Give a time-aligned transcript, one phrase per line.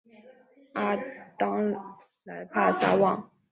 [0.73, 0.97] 阿
[1.37, 1.71] 当
[2.23, 3.29] 莱帕萨旺。